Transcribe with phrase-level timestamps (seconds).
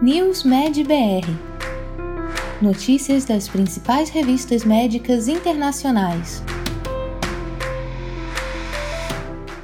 [0.00, 1.28] News Med BR
[2.62, 6.40] Notícias das principais revistas médicas internacionais.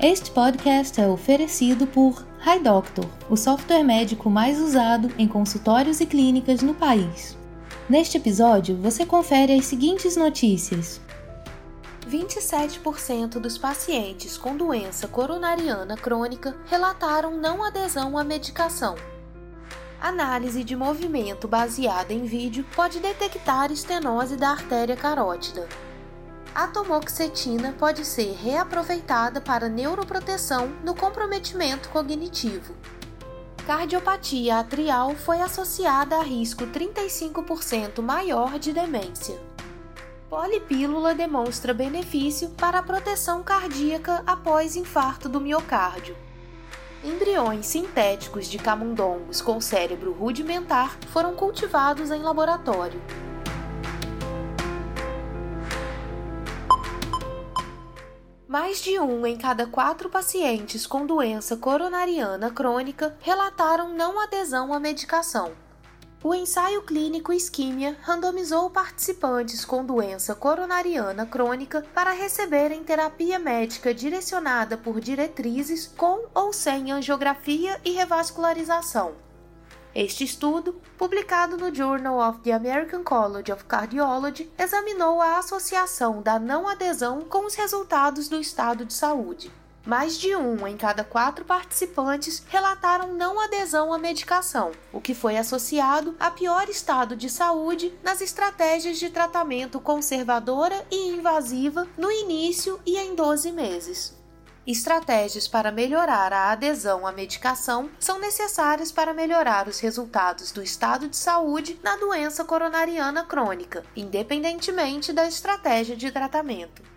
[0.00, 6.62] Este podcast é oferecido por HiDoctor, o software médico mais usado em consultórios e clínicas
[6.62, 7.38] no país.
[7.88, 11.00] Neste episódio, você confere as seguintes notícias.
[12.10, 18.96] 27% dos pacientes com doença coronariana crônica relataram não adesão à medicação.
[20.00, 25.66] Análise de movimento baseada em vídeo pode detectar estenose da artéria carótida.
[26.54, 32.74] A tomoxetina pode ser reaproveitada para neuroproteção no comprometimento cognitivo.
[33.66, 39.40] Cardiopatia atrial foi associada a risco 35% maior de demência.
[40.28, 46.14] Polipílula demonstra benefício para a proteção cardíaca após infarto do miocárdio.
[47.04, 52.98] Embriões sintéticos de camundongos com cérebro rudimentar foram cultivados em laboratório.
[58.48, 64.80] Mais de um em cada quatro pacientes com doença coronariana crônica relataram não adesão à
[64.80, 65.52] medicação.
[66.26, 74.78] O ensaio clínico Isquímia randomizou participantes com doença coronariana crônica para receberem terapia médica direcionada
[74.78, 79.12] por diretrizes com ou sem angiografia e revascularização.
[79.94, 86.38] Este estudo, publicado no Journal of the American College of Cardiology, examinou a associação da
[86.38, 89.52] não adesão com os resultados do estado de saúde.
[89.86, 95.36] Mais de um em cada quatro participantes relataram não adesão à medicação, o que foi
[95.36, 102.80] associado a pior estado de saúde nas estratégias de tratamento conservadora e invasiva no início
[102.86, 104.14] e em 12 meses.
[104.66, 111.06] Estratégias para melhorar a adesão à medicação são necessárias para melhorar os resultados do estado
[111.06, 116.93] de saúde na doença coronariana crônica, independentemente da estratégia de tratamento.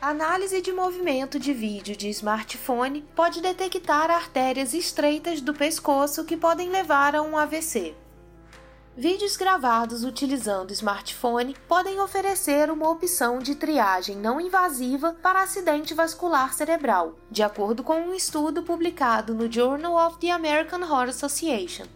[0.00, 6.68] Análise de movimento de vídeo de smartphone pode detectar artérias estreitas do pescoço que podem
[6.68, 7.94] levar a um AVC.
[8.94, 16.52] Vídeos gravados utilizando smartphone podem oferecer uma opção de triagem não invasiva para acidente vascular
[16.52, 21.86] cerebral, de acordo com um estudo publicado no Journal of the American Heart Association.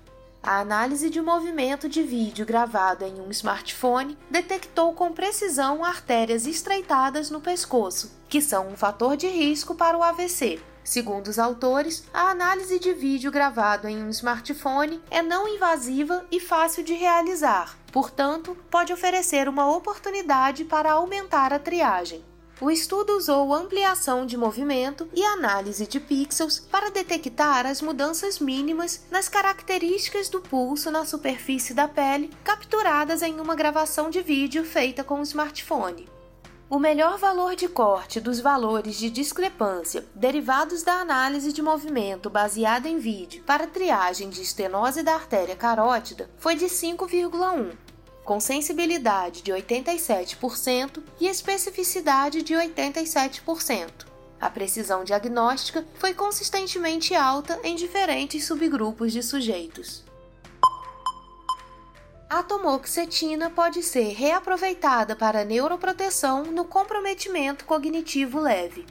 [0.42, 7.30] A análise de movimento de vídeo gravado em um smartphone detectou com precisão artérias estreitadas
[7.30, 10.58] no pescoço, que são um fator de risco para o AVC.
[10.82, 16.40] Segundo os autores, a análise de vídeo gravado em um smartphone é não invasiva e
[16.40, 22.24] fácil de realizar, portanto, pode oferecer uma oportunidade para aumentar a triagem.
[22.62, 29.02] O estudo usou ampliação de movimento e análise de pixels para detectar as mudanças mínimas
[29.10, 35.02] nas características do pulso na superfície da pele capturadas em uma gravação de vídeo feita
[35.02, 36.06] com o smartphone.
[36.68, 42.86] O melhor valor de corte dos valores de discrepância derivados da análise de movimento baseada
[42.86, 47.72] em vídeo para triagem de estenose da artéria carótida foi de 5,1,
[48.30, 54.06] com sensibilidade de 87% e especificidade de 87%.
[54.40, 60.04] A precisão diagnóstica foi consistentemente alta em diferentes subgrupos de sujeitos.
[62.30, 68.86] A tomoxetina pode ser reaproveitada para neuroproteção no comprometimento cognitivo leve.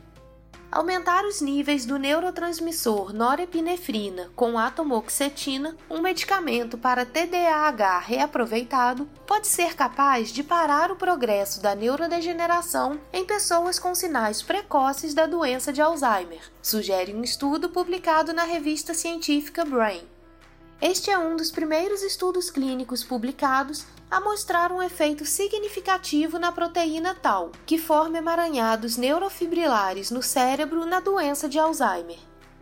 [0.72, 9.76] Aumentar os níveis do neurotransmissor norepinefrina com atomoxetina, um medicamento para TDAH reaproveitado, pode ser
[9.76, 15.82] capaz de parar o progresso da neurodegeneração em pessoas com sinais precoces da doença de
[15.82, 20.04] Alzheimer, sugere um estudo publicado na revista científica Brain.
[20.80, 27.14] Este é um dos primeiros estudos clínicos publicados a mostrar um efeito significativo na proteína
[27.14, 32.20] tal, que forma emaranhados neurofibrilares no cérebro na doença de Alzheimer.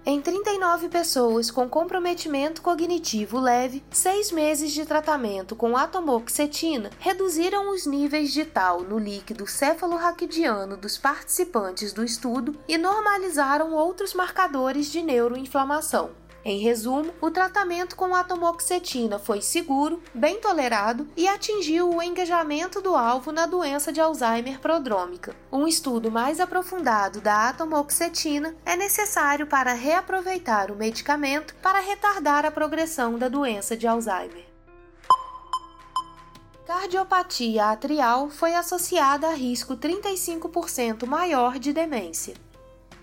[0.10, 7.86] Em 39 pessoas com comprometimento cognitivo leve, seis meses de tratamento com atomoxetina reduziram os
[7.86, 15.02] níveis de tal no líquido cefalorraquidiano dos participantes do estudo e normalizaram outros marcadores de
[15.02, 16.12] neuroinflamação.
[16.46, 22.96] Em resumo, o tratamento com atomoxetina foi seguro, bem tolerado e atingiu o engajamento do
[22.96, 25.36] alvo na doença de Alzheimer prodrômica.
[25.52, 32.52] Um estudo mais aprofundado da atomoxetina é necessário para reaproveitar o medicamento para retardar a
[32.52, 34.46] progressão da doença de Alzheimer.
[36.66, 42.36] Cardiopatia atrial foi associada a risco 35% maior de demência.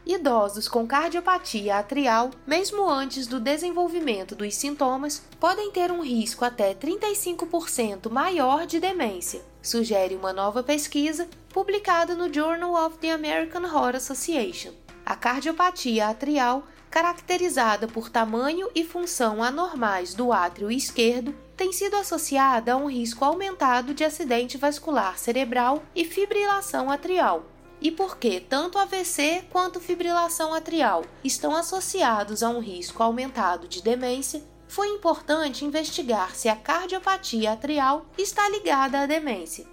[0.06, 6.74] Idosos com cardiopatia atrial, mesmo antes do desenvolvimento dos sintomas, podem ter um risco até
[6.74, 13.96] 35% maior de demência, sugere uma nova pesquisa publicada no Journal of the American Heart
[13.96, 14.72] Association.
[15.06, 22.74] A cardiopatia atrial, caracterizada por tamanho e função anormais do átrio esquerdo, tem sido associada
[22.74, 27.53] a um risco aumentado de acidente vascular cerebral e fibrilação atrial
[27.84, 33.82] e por que tanto AVC quanto fibrilação atrial estão associados a um risco aumentado de
[33.82, 39.66] demência, foi importante investigar se a cardiopatia atrial está ligada à demência.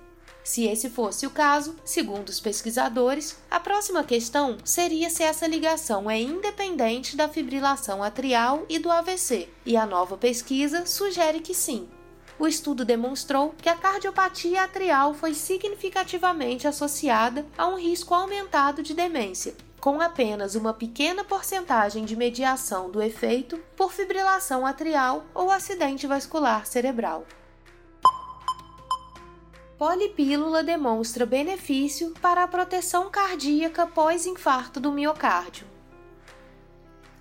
[0.44, 6.12] Se esse fosse o caso, segundo os pesquisadores, a próxima questão seria se essa ligação
[6.12, 11.88] é independente da fibrilação atrial e do AVC, e a nova pesquisa sugere que sim
[12.42, 18.96] o estudo demonstrou que a cardiopatia atrial foi significativamente associada a um risco aumentado de
[18.96, 26.08] demência, com apenas uma pequena porcentagem de mediação do efeito por fibrilação atrial ou acidente
[26.08, 27.28] vascular cerebral.
[29.78, 35.68] Polipílula demonstra benefício para a proteção cardíaca pós-infarto do miocárdio.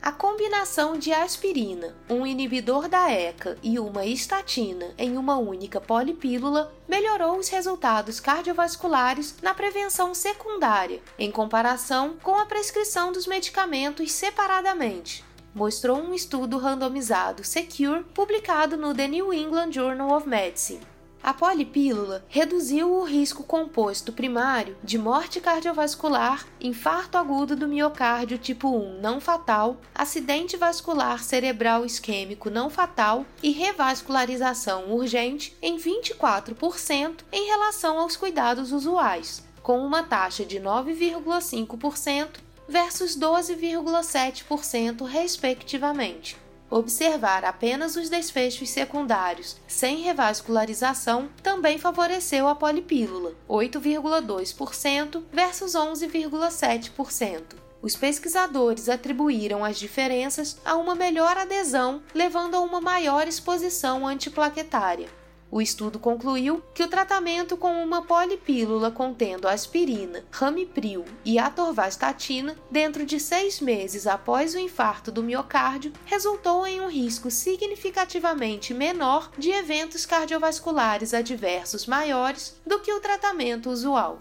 [0.02, 6.72] A combinação de aspirina, um inibidor da ECA e uma estatina em uma única polipílula
[6.88, 15.22] melhorou os resultados cardiovasculares na prevenção secundária, em comparação com a prescrição dos medicamentos separadamente.
[15.54, 20.80] Mostrou um estudo randomizado Secure publicado no The New England Journal of Medicine.
[21.22, 28.74] A polipílula reduziu o risco composto primário de morte cardiovascular, infarto agudo do miocárdio tipo
[28.74, 37.48] 1 não fatal, acidente vascular cerebral isquêmico não fatal e revascularização urgente em 24% em
[37.48, 42.28] relação aos cuidados usuais, com uma taxa de 9,5%
[42.66, 46.38] versus 12,7%, respectivamente.
[46.70, 57.42] Observar apenas os desfechos secundários sem revascularização também favoreceu a polipílula, 8,2% versus 11,7%.
[57.82, 65.08] Os pesquisadores atribuíram as diferenças a uma melhor adesão, levando a uma maior exposição antiplaquetária.
[65.52, 73.04] O estudo concluiu que o tratamento com uma polipílula contendo aspirina, ramipril e atorvastatina dentro
[73.04, 79.50] de seis meses após o infarto do miocárdio resultou em um risco significativamente menor de
[79.50, 84.20] eventos cardiovasculares adversos maiores do que o tratamento usual.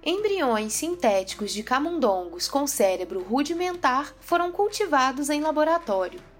[0.00, 6.35] Embriões sintéticos de camundongos com cérebro rudimentar foram cultivados em laboratório.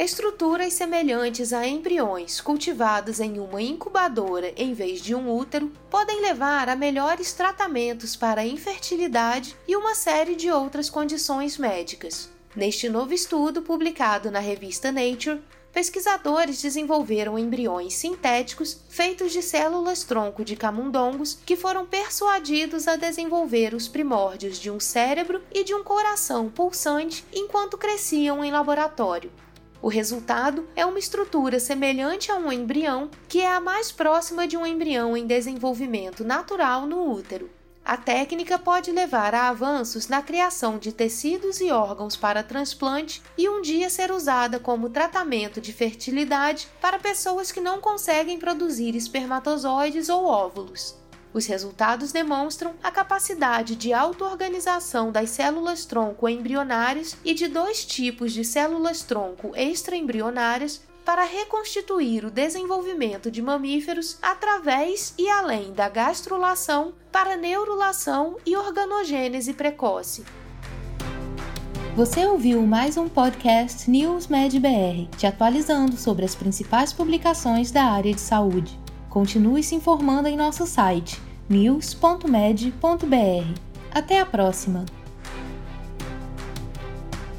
[0.00, 6.68] Estruturas semelhantes a embriões cultivados em uma incubadora em vez de um útero podem levar
[6.68, 12.30] a melhores tratamentos para a infertilidade e uma série de outras condições médicas.
[12.54, 15.42] Neste novo estudo, publicado na revista Nature,
[15.72, 23.88] pesquisadores desenvolveram embriões sintéticos feitos de células-tronco de camundongos que foram persuadidos a desenvolver os
[23.88, 29.32] primórdios de um cérebro e de um coração pulsante enquanto cresciam em laboratório.
[29.80, 34.56] O resultado é uma estrutura semelhante a um embrião, que é a mais próxima de
[34.56, 37.48] um embrião em desenvolvimento natural no útero.
[37.84, 43.48] A técnica pode levar a avanços na criação de tecidos e órgãos para transplante e
[43.48, 50.10] um dia ser usada como tratamento de fertilidade para pessoas que não conseguem produzir espermatozoides
[50.10, 50.96] ou óvulos.
[51.38, 58.44] Os resultados demonstram a capacidade de auto-organização das células-tronco embrionárias e de dois tipos de
[58.44, 68.36] células-tronco extraembrionárias para reconstituir o desenvolvimento de mamíferos através e além da gastrulação para neurulação
[68.44, 70.24] e organogênese precoce.
[71.94, 77.84] Você ouviu mais um podcast News Med BR, te atualizando sobre as principais publicações da
[77.84, 78.76] área de saúde.
[79.08, 82.74] Continue se informando em nosso site news.med.br.
[83.90, 84.84] Até a próxima!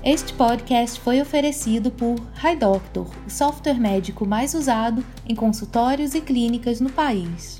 [0.04, 6.82] Este podcast foi oferecido por HiDoctor, o software médico mais usado em consultórios e clínicas
[6.82, 7.60] no país.